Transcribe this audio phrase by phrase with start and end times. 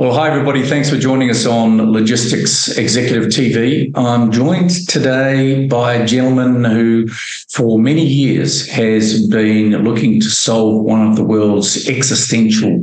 [0.00, 0.62] Well, hi, everybody.
[0.62, 3.92] Thanks for joining us on Logistics Executive TV.
[3.94, 7.06] I'm joined today by a gentleman who,
[7.50, 12.82] for many years, has been looking to solve one of the world's existential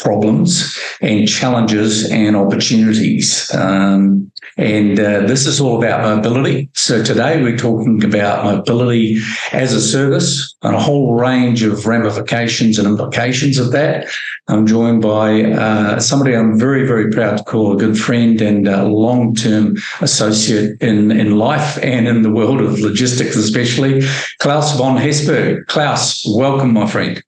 [0.00, 3.48] problems and challenges and opportunities.
[3.54, 6.70] Um, and uh, this is all about mobility.
[6.72, 9.20] So today we're talking about mobility
[9.52, 14.08] as a service and a whole range of ramifications and implications of that.
[14.48, 18.68] I'm joined by uh, somebody I'm very, very proud to call a good friend and
[18.68, 24.02] a long-term associate in, in life and in the world of logistics, especially
[24.38, 25.66] Claus von Hessberg.
[25.66, 27.22] Claus, welcome, my friend.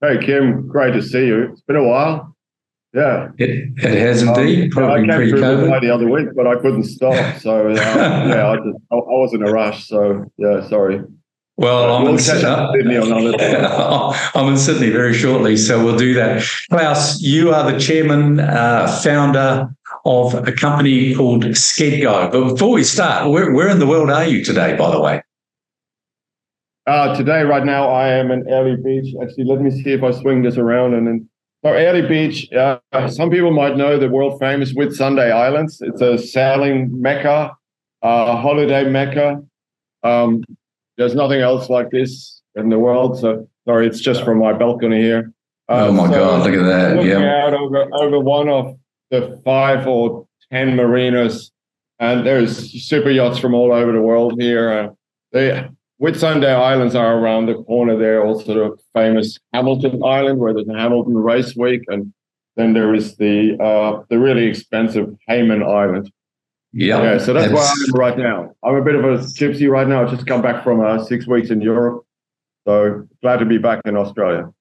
[0.00, 1.50] Hey, Kim, great to see you.
[1.52, 2.36] It's been a while.
[2.94, 4.64] Yeah, it, it has indeed.
[4.64, 5.80] Um, probably I came pre-COVID.
[5.82, 7.36] the other week, but I couldn't stop.
[7.38, 9.86] So uh, yeah, I, just, I, I was in a rush.
[9.86, 11.02] So yeah, sorry.
[11.58, 12.44] Well, I'm We'll in catch Sydney.
[12.44, 13.56] up in Sydney on another day.
[14.36, 16.44] I'm in Sydney very shortly, so we'll do that.
[16.70, 19.68] Claus, you are the chairman, uh, founder
[20.04, 22.30] of a company called SkedGo.
[22.30, 25.20] But before we start, where, where in the world are you today, by the way?
[26.86, 29.12] Uh, today, right now, I am in Airlie Beach.
[29.20, 31.28] Actually, let me see if I swing this around and then.
[31.64, 35.80] So Airlie Beach, uh, some people might know the world famous Whitsunday Islands.
[35.80, 37.50] It's a sailing mecca,
[38.00, 39.42] uh, holiday mecca.
[40.04, 40.44] Um,
[40.98, 43.18] there's nothing else like this in the world.
[43.18, 45.32] So sorry, it's just from my balcony here.
[45.68, 47.04] Uh, oh my so God, look at that.
[47.04, 47.46] Yeah.
[47.46, 48.76] out over, over one of
[49.10, 51.52] the five or ten marinas,
[51.98, 54.70] and there's super yachts from all over the world here.
[54.70, 54.88] Uh,
[55.32, 55.68] they
[56.00, 58.24] Whitsunday Islands are around the corner there.
[58.24, 62.12] Also, the famous Hamilton Island, where there's a Hamilton Race Week, and
[62.56, 66.10] then there is the uh, the really expensive Hayman Island.
[66.72, 67.02] Yep.
[67.02, 68.54] Yeah, so that's where I am right now.
[68.62, 70.06] I'm a bit of a gypsy right now.
[70.06, 72.04] I just come back from uh, six weeks in Europe,
[72.66, 74.52] so glad to be back in Australia.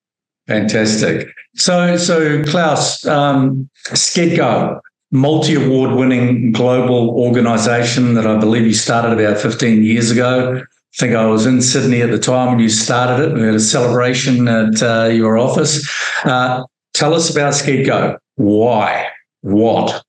[0.47, 1.27] Fantastic.
[1.55, 4.79] So, so Claus, um, SkedGo,
[5.11, 10.57] multi-award winning global organization that I believe you started about 15 years ago.
[10.57, 13.33] I think I was in Sydney at the time when you started it.
[13.33, 15.87] We had a celebration at uh, your office.
[16.23, 18.17] Uh, tell us about SkedGo.
[18.35, 19.07] Why?
[19.41, 20.03] What?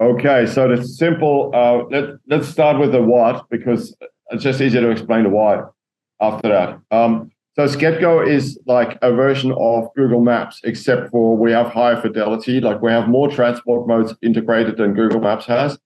[0.00, 1.50] Okay, so the simple.
[1.52, 3.96] Uh, let Let's start with the what because
[4.30, 5.62] it's just easier to explain the why
[6.20, 6.78] after that.
[6.90, 12.00] Um, so SkedGo is like a version of Google Maps, except for we have higher
[12.00, 12.60] fidelity.
[12.60, 15.76] Like we have more transport modes integrated than Google Maps has,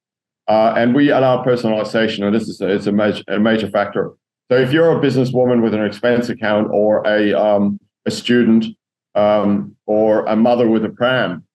[0.46, 2.24] uh, and we allow personalization.
[2.26, 4.12] And this is a, it's a major a major factor.
[4.50, 8.66] So if you're a businesswoman with an expense account, or a um, a student,
[9.14, 11.46] um, or a mother with a pram,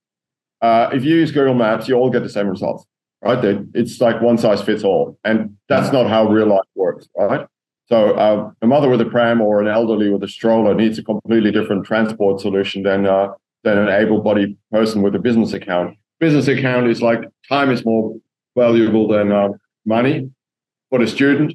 [0.62, 2.85] uh, if you use Google Maps, you all get the same results,
[3.22, 3.40] right?
[3.73, 7.45] It's like one size fits all, and that's not how real life works, right?
[7.88, 11.03] So uh, a mother with a pram or an elderly with a stroller needs a
[11.03, 13.29] completely different transport solution than uh,
[13.63, 15.97] than an able-bodied person with a business account.
[16.19, 18.16] Business account is like time is more
[18.57, 19.50] valuable than uh,
[19.85, 20.29] money
[20.90, 21.53] for the student.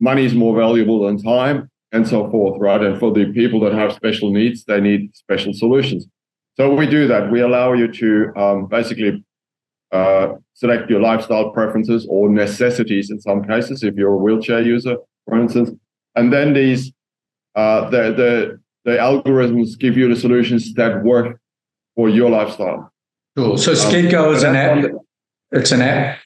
[0.00, 2.82] Money is more valuable than time, and so forth, right?
[2.82, 6.06] And for the people that have special needs, they need special solutions.
[6.56, 7.30] So we do that.
[7.30, 9.24] We allow you to um, basically
[9.90, 14.96] uh, select your lifestyle preferences or necessities in some cases, if you're a wheelchair user,
[15.26, 15.70] for instance.
[16.14, 16.92] And then these
[17.54, 21.38] uh, the the the algorithms give you the solutions that work
[21.96, 22.90] for your lifestyle.
[23.36, 23.56] Cool.
[23.56, 24.70] So Um, SkedGo is an app.
[24.82, 24.98] one-
[25.52, 26.18] It's an app.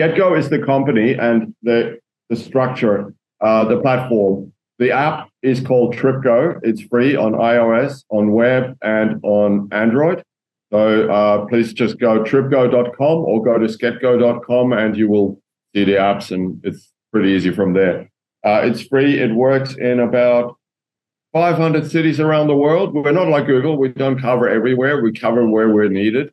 [0.00, 1.98] SkedGo is the company and the
[2.30, 4.52] the structure, uh, the platform.
[4.78, 6.60] The app is called TripGo.
[6.62, 10.22] It's free on iOS, on web, and on Android.
[10.70, 15.40] So uh, please just go tripgo.com or go to skedgo.com and you will
[15.74, 18.10] see the apps, and it's pretty easy from there.
[18.44, 19.18] Uh, it's free.
[19.18, 20.56] It works in about
[21.32, 22.94] 500 cities around the world.
[22.94, 23.76] We're not like Google.
[23.76, 25.02] We don't cover everywhere.
[25.02, 26.32] We cover where we're needed.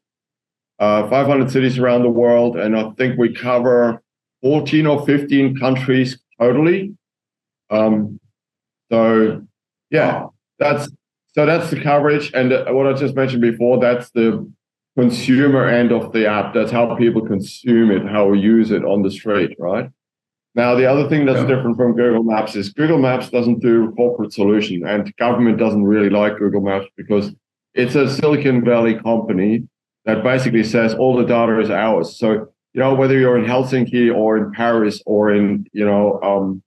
[0.80, 4.02] Uh, 500 cities around the world, and I think we cover
[4.42, 6.96] 14 or 15 countries totally.
[7.70, 8.20] Um,
[8.92, 9.42] so,
[9.90, 10.26] yeah,
[10.60, 10.90] that's
[11.34, 13.80] so that's the coverage, and uh, what I just mentioned before.
[13.80, 14.50] That's the
[14.98, 16.54] consumer end of the app.
[16.54, 19.90] That's how people consume it, how we use it on the street, right?
[20.56, 21.48] Now, the other thing that's Yeah.
[21.48, 26.10] different from Google Maps is Google Maps doesn't do corporate solution, and government doesn't really
[26.10, 27.36] like Google Maps because
[27.74, 29.68] it's a Silicon Valley company
[30.06, 32.18] that basically says all the data is ours.
[32.18, 36.64] So you know whether you're in Helsinki or in Paris or in you know um,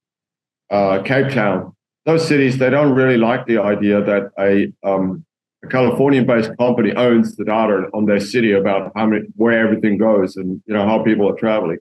[0.71, 1.73] uh, Cape Town,
[2.09, 5.25] those cities they don't really like the idea that a, um,
[5.63, 10.37] a Californian-based company owns the data on their city about how many where everything goes
[10.37, 11.79] and you know how people are traveling.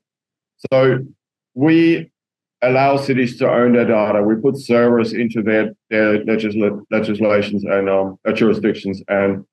[0.72, 1.00] So
[1.54, 2.12] we
[2.62, 4.22] allow cities to own their data.
[4.22, 9.46] We put servers into their their legisla- legislations and um, jurisdictions, and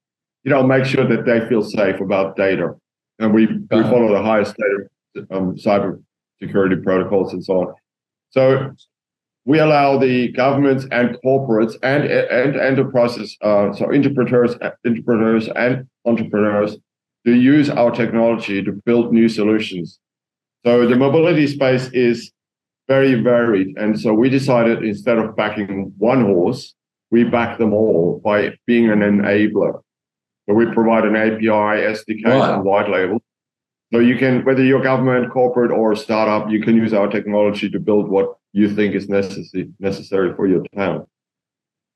[0.45, 2.75] you know, make sure that they feel safe about data.
[3.19, 6.03] And we, we follow the highest data um, cyber
[6.43, 7.75] security protocols and so on.
[8.31, 8.75] So
[9.45, 16.77] we allow the governments and corporates and and enterprises, uh, so interpreters, interpreters and entrepreneurs,
[17.27, 19.99] to use our technology to build new solutions.
[20.65, 22.33] So the mobility space is
[22.89, 26.75] very varied, and so we decided instead of backing one horse,
[27.11, 29.81] we back them all by being an enabler.
[30.47, 32.55] So we provide an API, SDK, Right.
[32.55, 33.23] and white label.
[33.93, 37.71] So you can, whether you're government, corporate, or a startup, you can use our technology
[37.71, 41.07] to build what you think is necessary necessary for your town.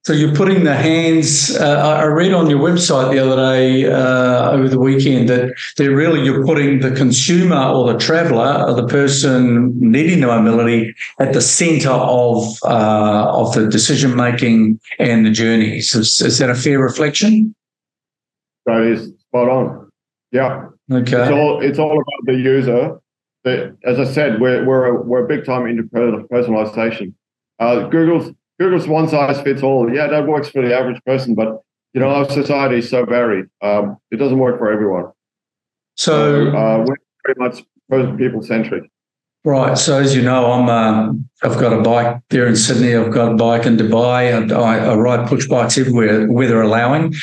[0.05, 1.55] So you're putting the hands.
[1.57, 5.95] Uh, I read on your website the other day uh, over the weekend that they're
[5.95, 11.33] really you're putting the consumer or the traveller or the person needing the mobility at
[11.33, 15.95] the centre of uh, of the decision making and the journeys.
[15.95, 17.55] Is, is that a fair reflection?
[18.67, 19.91] That is spot on.
[20.33, 21.23] Yeah, Okay.
[21.23, 22.99] it's all it's all about the user.
[23.45, 27.15] The, as I said, we're we're a, we're big time into personalization.
[27.59, 29.93] Uh, Google's Google's one size fits all.
[29.93, 31.61] Yeah, that works for the average person, but
[31.95, 33.47] you know our society is so varied.
[33.63, 35.13] Um, it doesn't work for everyone.
[35.97, 36.97] So uh, we're
[37.27, 37.65] very much
[38.19, 38.91] people centric.
[39.45, 39.79] Right.
[39.79, 42.97] So as you know, I'm um, I've got a bike there in Sydney.
[42.97, 44.37] I've got a bike in Dubai.
[44.37, 47.15] and I, I ride push bikes everywhere, weather allowing.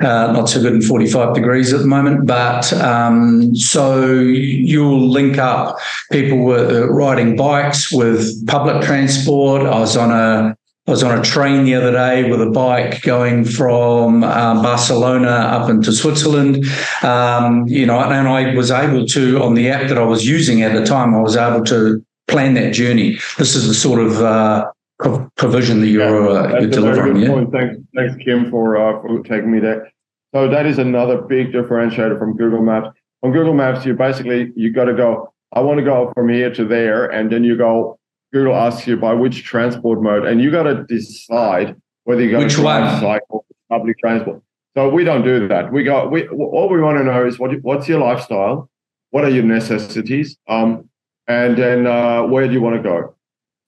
[0.00, 5.38] Uh, not so good in 45 degrees at the moment, but um, so you'll link
[5.38, 5.76] up
[6.12, 9.62] people with uh, riding bikes with public transport.
[9.62, 13.00] I was on a I was on a train the other day with a bike
[13.00, 16.66] going from um, Barcelona up into Switzerland.
[17.02, 20.62] Um, you know, and I was able to, on the app that I was using
[20.62, 23.18] at the time, I was able to plan that journey.
[23.38, 27.16] This is the sort of uh, pro- provision that you're, uh, you're delivering.
[27.16, 27.44] Yeah.
[27.50, 29.90] Thanks, thanks, Kim, for uh, for taking me there.
[30.34, 32.88] So that is another big differentiator from Google Maps.
[33.22, 35.32] On Google Maps, you basically you got to go.
[35.54, 37.98] I want to go from here to there, and then you go.
[38.34, 42.44] Google asks you by which transport mode, and you got to decide whether you're going
[42.44, 43.00] Which to one?
[43.00, 44.42] cycle, public transport.
[44.76, 45.72] So we don't do that.
[45.72, 46.08] We go.
[46.08, 48.68] We all we want to know is what what's your lifestyle,
[49.10, 50.88] what are your necessities, um,
[51.28, 53.14] and then uh, where do you want to go.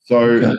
[0.00, 0.56] So Okay.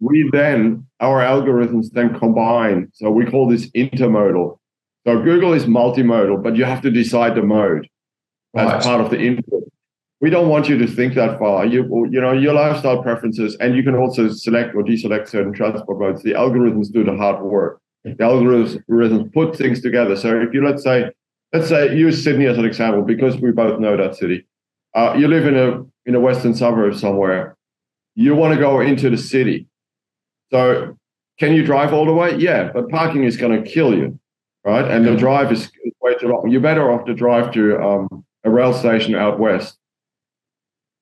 [0.00, 2.90] we then our algorithms then combine.
[2.92, 4.58] So we call this intermodal.
[5.06, 7.88] So Google is multimodal, but you have to decide the mode
[8.54, 9.62] as part of the input.
[10.20, 11.66] We don't want you to think that far.
[11.66, 15.98] You you know your lifestyle preferences, and you can also select or deselect certain transport
[15.98, 16.22] modes.
[16.22, 17.80] The algorithms do the hard work.
[18.04, 20.16] The algorithms put things together.
[20.16, 21.10] So if you let's say
[21.52, 24.46] let's say use Sydney as an example because we both know that city.
[24.94, 27.56] Uh, you live in a in a western suburb somewhere.
[28.14, 29.66] You want to go into the city.
[30.50, 30.96] So
[31.38, 32.36] can you drive all the way?
[32.36, 34.18] Yeah, but parking is going to kill you,
[34.64, 34.90] right?
[34.90, 36.48] And the drive is is way too long.
[36.48, 39.76] You're better off to drive to um, a rail station out west,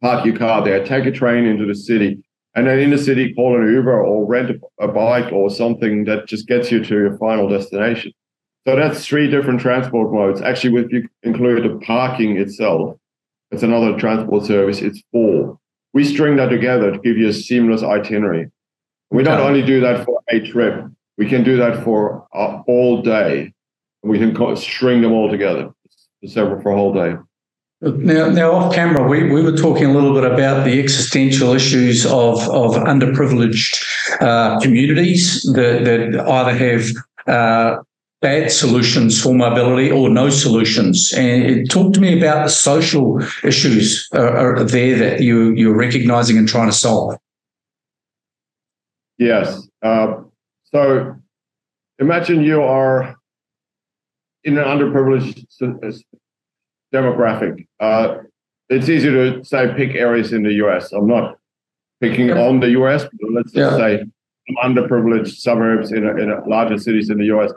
[0.04, 2.22] park your car there, take a train into the city,
[2.54, 6.26] and then in the city call an Uber or rent a, bike or something that
[6.26, 8.12] just gets you to your final destination.
[8.68, 10.42] So that's three different transport modes.
[10.42, 12.98] Actually, if you include the parking itself,
[13.50, 14.82] it's another transport service.
[14.82, 15.58] It's four.
[15.94, 18.50] We string that together to give you a seamless itinerary.
[19.10, 20.84] We don't only do that for a trip.
[21.16, 23.54] We can do that for uh, all day.
[24.02, 25.70] We can string them all together
[26.20, 27.14] for several for a whole day.
[27.84, 32.06] Now, now off camera, we, we were talking a little bit about the existential issues
[32.06, 33.84] of, of underprivileged
[34.22, 36.86] uh, communities that, that either have
[37.26, 37.82] uh,
[38.22, 41.12] bad solutions for mobility or no solutions.
[41.14, 46.38] And talk to me about the social issues uh, are there that you, you're recognizing
[46.38, 47.18] and trying to solve.
[49.18, 49.68] Yes.
[49.82, 50.22] Uh,
[50.72, 51.16] so
[51.98, 53.14] imagine you are
[54.42, 55.46] in an underprivileged
[56.94, 57.66] demographic.
[57.80, 58.18] Uh,
[58.68, 60.92] it's easy to say pick areas in the US.
[60.92, 61.38] I'm not
[62.00, 62.46] picking Yeah.
[62.46, 63.84] on the US, but let's just Yeah.
[63.84, 63.92] say
[64.46, 67.50] some underprivileged suburbs in, a, in a larger cities in the US.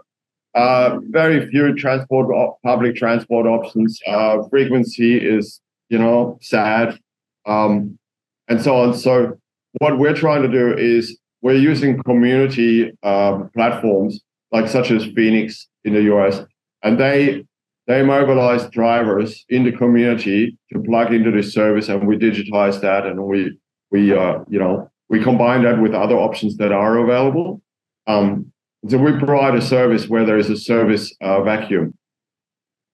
[0.56, 2.25] Uh, very few transport,
[2.63, 4.00] public transport options.
[4.08, 6.98] Uh, frequency is, you know, sad,
[7.46, 7.98] um,
[8.48, 8.94] and so on.
[8.94, 9.38] So
[9.79, 14.20] what we're trying to do is we're using community um, platforms
[14.51, 16.36] like such as Phoenix in the US,
[16.84, 17.46] and they
[17.88, 23.06] they mobilize drivers in the community to plug into this service, and we digitize that,
[23.06, 23.58] and we
[23.91, 27.62] we uh, you know we combine that with other options that are available.
[28.08, 28.51] Um,
[28.89, 31.94] so we provide a service where there is a service uh, vacuum.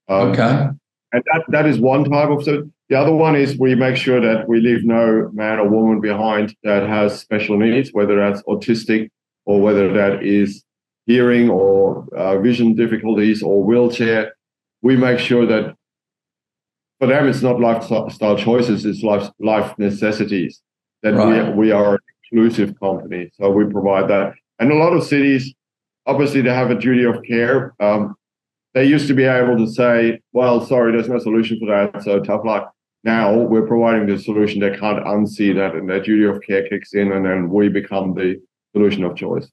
[0.07, 0.69] Um, Okay.
[1.13, 2.69] and that, that is one type of service.
[2.89, 6.55] The other one is we make sure that we leave no man or woman behind
[6.63, 9.09] that has special needs, whether that's autistic
[9.45, 10.63] or whether that is
[11.05, 14.33] hearing or uh, vision difficulties or wheelchair.
[14.83, 15.75] We make sure that
[16.99, 20.61] for them it's not lifestyle choices, it's life life necessities.
[21.01, 21.47] That right.
[21.47, 21.99] we we are an
[22.31, 24.33] inclusive company, so we provide that.
[24.59, 25.53] And a lot of cities,
[26.05, 27.73] obviously, they have a duty of care.
[27.79, 28.15] Um,
[28.73, 32.19] they used to be able to say, "Well, sorry, there's no solution for that, so
[32.19, 32.71] tough luck."
[33.03, 34.61] Now we're providing the solution.
[34.61, 38.13] They can't unsee that, and their duty of care kicks in, and then we become
[38.13, 38.39] the
[38.73, 39.49] solution of choice.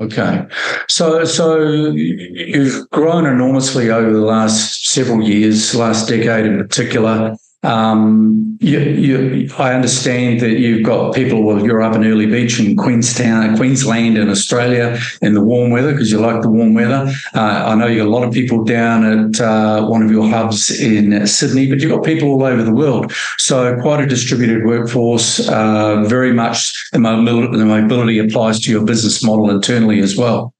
[0.00, 0.46] Okay,
[0.88, 7.36] so so you've grown enormously over the last several years, last decade in particular.
[7.64, 11.42] Um, you, you, I understand that you've got people.
[11.42, 15.92] Well, you're up in Airlie Beach in Queenstown, Queensland, in Australia, in the warm weather
[15.92, 17.12] because you like the warm weather.
[17.34, 20.28] Uh, I know you got a lot of people down at uh, one of your
[20.28, 23.12] hubs in Sydney, but you've got people all over the world.
[23.38, 25.48] So quite a distributed workforce.
[25.48, 30.54] Uh, very much the mobility, the mobility applies to your business model internally as well.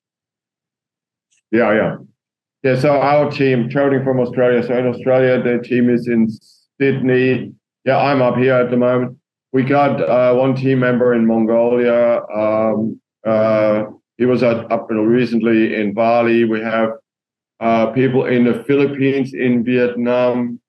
[1.52, 1.96] Yeah, yeah,
[2.64, 2.78] yeah.
[2.78, 4.66] So our team traveling from Australia.
[4.66, 6.28] So in Australia, the team is in
[6.80, 7.52] Sydney.
[7.84, 9.18] Yeah, I'm up here at the moment.
[9.52, 12.20] We got uh, one team member in Mongolia.
[12.34, 13.84] Um, uh,
[14.18, 16.44] he was at, up until recently in Bali.
[16.44, 16.90] We have
[17.60, 20.60] uh, people in the Philippines, in Vietnam,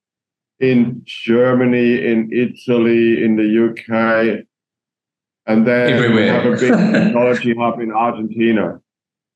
[0.59, 4.45] in Germany, in Italy, in the UK,
[5.45, 6.15] and then Everywhere.
[6.15, 8.79] we have a big technology hub in Argentina.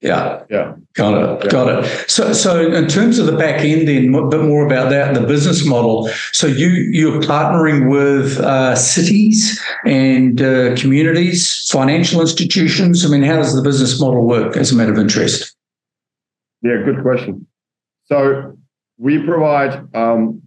[0.03, 0.43] Yeah.
[0.49, 0.75] Yeah.
[0.95, 1.45] Got it.
[1.45, 1.49] Yeah.
[1.49, 2.09] Got it.
[2.09, 5.25] So, so in terms of the back end, then a bit more about that, the
[5.25, 6.09] business model.
[6.33, 13.05] So you you're partnering with uh, cities and uh, communities, financial institutions.
[13.05, 14.57] I mean, how does the business model work?
[14.57, 15.55] As a matter of interest.
[16.61, 17.47] Yeah, good question.
[18.05, 18.57] So
[18.97, 20.41] we provide um,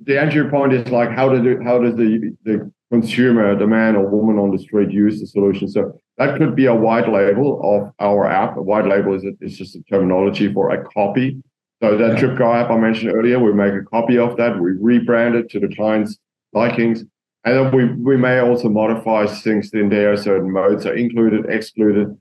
[0.00, 4.08] the entry point is like how does how does the the consumer, the man or
[4.08, 5.68] woman on the street, use the solution?
[5.68, 8.56] So that could be a white label of our app.
[8.56, 11.42] A white label is, a, is just a terminology for a copy.
[11.82, 12.20] So that yeah.
[12.20, 14.58] TripGo app I mentioned earlier, we make a copy of that.
[14.58, 16.18] We rebrand it to the client's
[16.54, 17.04] likings.
[17.44, 20.16] And then we, we may also modify things in there.
[20.16, 22.16] Certain modes are included, excluded.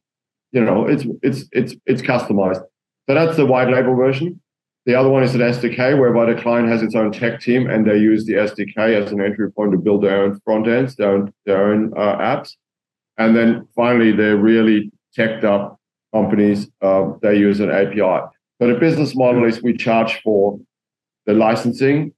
[0.52, 2.62] You know, it's it's it's it's customized.
[3.08, 4.40] So that's the white label version.
[4.86, 7.88] The other one is an SDK, whereby the client has its own tech team and
[7.88, 11.12] they use the SDK as an entry point to build their own front ends, their
[11.12, 12.56] own, their own uh, apps.
[13.18, 15.80] And then finally, they're really teched up
[16.14, 16.70] companies.
[16.82, 18.22] Uh, they use an API.
[18.62, 20.60] So the business model is we charge for
[21.26, 22.14] the licensing,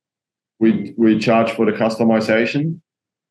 [0.59, 2.81] we we charge for the customization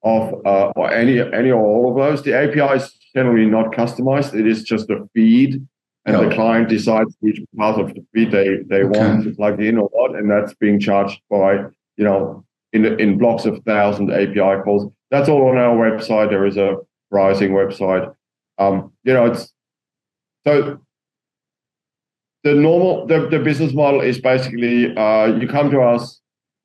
[0.03, 2.23] of uh, or any any or all of those.
[2.23, 4.35] The API is generally not customized.
[4.35, 5.67] It is just a feed,
[6.05, 8.99] and the client decides which part of the feed they they okay.
[8.99, 11.55] want to plug in or what, and that's being charged by
[11.97, 14.91] you know in in blocks of thousand API calls.
[15.11, 16.31] That's all on our website.
[16.31, 16.77] There is a
[17.17, 18.05] Rising website.
[18.59, 19.53] Um, you know, it's
[20.47, 20.79] so
[22.45, 26.21] the normal the, the business model is basically uh, you come to us,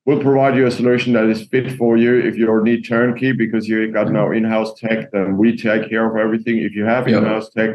[0.06, 2.20] we'll provide you a solution that is fit for you.
[2.20, 6.06] If you don't need turnkey because you've got no in-house tech, then we take care
[6.10, 6.58] of everything.
[6.58, 7.72] If you have in-house tech,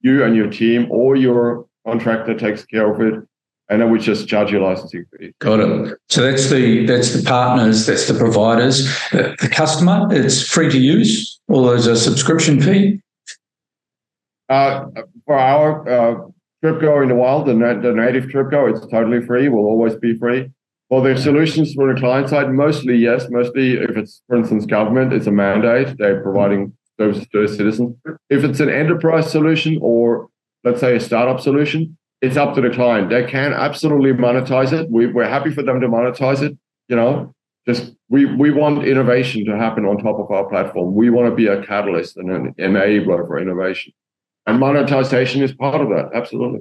[0.00, 3.14] you and your team or your contractor takes care of it
[3.68, 5.32] and then we just charge you licensing fee.
[5.40, 5.98] Got it.
[6.08, 8.86] So that's the that's the partners, that's the providers.
[9.12, 13.00] The, the customer, it's free to use, or there's a subscription fee.
[14.48, 14.86] Uh,
[15.24, 16.20] for our uh,
[16.64, 19.48] TripGo in the wild, the, the native TripGo, it's totally free.
[19.48, 20.50] Will always be free.
[20.88, 22.52] Well, there's solutions for the client side.
[22.52, 23.26] Mostly, yes.
[23.28, 25.96] Mostly, if it's, for instance, government, it's a mandate.
[25.98, 27.96] They're providing services to their citizens.
[28.30, 30.28] If it's an enterprise solution or
[30.62, 33.10] let's say a startup solution, it's up to the client.
[33.10, 34.90] They can absolutely monetize it.
[34.90, 36.56] We, we're happy for them to monetize it.
[36.88, 37.34] You know,
[37.66, 40.94] just we we want innovation to happen on top of our platform.
[40.94, 43.92] We want to be a catalyst and an enabler for innovation,
[44.46, 46.10] and monetization is part of that.
[46.14, 46.60] Absolutely.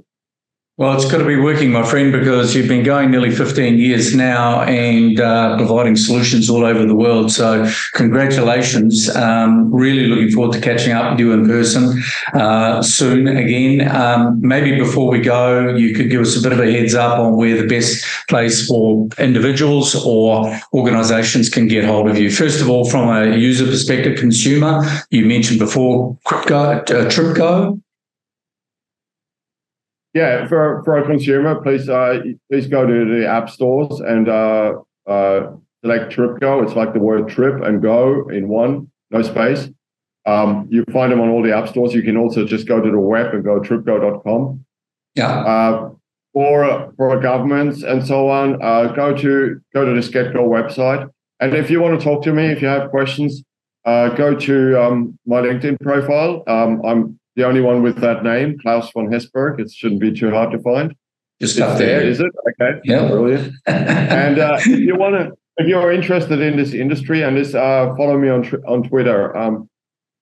[0.78, 4.14] Well, it's got to be working, my friend, because you've been going nearly 15 years
[4.14, 7.32] now and uh, providing solutions all over the world.
[7.32, 9.10] So, congratulations.
[9.16, 12.04] Um, really looking forward to catching up with you in person
[12.34, 13.88] uh, soon again.
[13.90, 17.20] Um, maybe before we go, you could give us a bit of a heads up
[17.20, 22.30] on where the best place for individuals or organizations can get hold of you.
[22.30, 27.82] First of all, from a user perspective, consumer, you mentioned before Crypto, uh, TripGo.
[30.16, 34.76] Yeah, for for a consumer, please uh, please go to the app stores and uh,
[35.06, 35.52] uh,
[35.84, 36.64] select TripGo.
[36.64, 39.70] It's like the word trip and go in one, no space.
[40.26, 41.94] Um, you find them on all the app stores.
[41.94, 44.66] You can also just go to the web and go tripgo.com.
[45.16, 45.28] Yeah.
[45.28, 45.90] Uh,
[46.32, 51.10] for for governments and so on, uh, go to go to the SkedGo website.
[51.42, 53.44] And if you want to talk to me, if you have questions,
[53.84, 56.42] uh, go to um, my LinkedIn profile.
[56.48, 59.60] Um, I'm the only one with that name, Claus von Hessberg.
[59.60, 60.96] It shouldn't be too hard to find.
[61.42, 62.02] Just up there.
[62.02, 62.32] Is it?
[62.62, 62.80] Okay.
[62.86, 63.08] Yeah.
[63.08, 63.54] Brilliant.
[63.68, 67.94] And uh, if you want to, if you're interested in this industry and this, uh,
[67.98, 69.36] follow me on tr- on Twitter.
[69.36, 69.70] Um,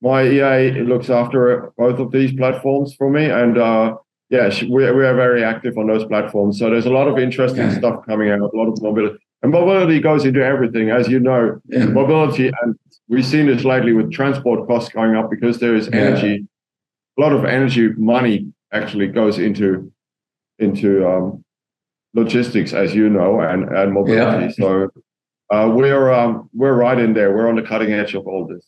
[0.02, 3.96] my EA looks after both of these platforms for me, and uh,
[4.30, 6.58] yeah, we we are very active on those platforms.
[6.60, 10.00] So there's a lot of interesting stuff coming out, a lot of mobility, and mobility
[10.00, 11.62] goes into everything, as you know.
[11.68, 11.86] Yeah.
[11.86, 12.76] Mobility, and
[13.08, 16.38] we've seen this lately with transport costs going up because there is Yeah.
[17.18, 19.92] A lot of energy money actually goes into
[20.60, 21.44] into um,
[22.14, 24.46] logistics, as you know, and and mobility.
[24.46, 24.52] Yeah.
[24.52, 24.90] So
[25.52, 27.36] uh, we're um, we're right in there.
[27.36, 28.66] We're on the cutting edge of all this.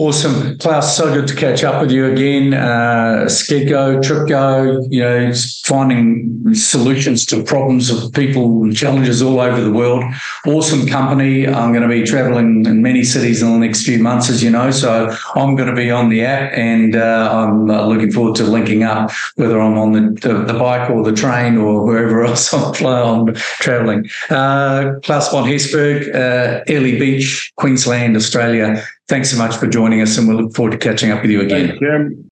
[0.00, 0.56] Awesome.
[0.56, 2.54] Claus, so good to catch up with you again.
[2.54, 5.30] Uh, SkedGo, TripGo, you know,
[5.66, 10.02] finding solutions to problems of people and challenges all over the world.
[10.46, 11.46] Awesome company.
[11.46, 14.48] I'm going to be traveling in many cities in the next few months, as you
[14.48, 14.70] know.
[14.70, 18.44] So I'm going to be on the app and uh, I'm uh, looking forward to
[18.44, 22.54] linking up, whether I'm on the, the, the bike or the train or wherever else
[22.54, 24.08] I'm, I'm traveling.
[24.30, 28.82] Uh, Claus von Hessberg, uh, Airlie Beach, Queensland, Australia.
[29.10, 31.40] Thanks so much for joining us, and we look forward to catching up with you
[31.40, 31.66] again.
[31.66, 32.29] Thanks, Jim.